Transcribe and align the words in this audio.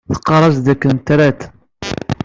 Tqarr-as-d 0.15 0.63
dakken 0.67 0.97
tra-t. 1.07 1.41